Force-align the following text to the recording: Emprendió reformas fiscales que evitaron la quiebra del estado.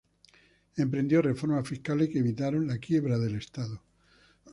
Emprendió 0.77 1.21
reformas 1.21 1.69
fiscales 1.69 2.09
que 2.09 2.17
evitaron 2.17 2.65
la 2.67 2.79
quiebra 2.79 3.19
del 3.19 3.35
estado. 3.35 3.83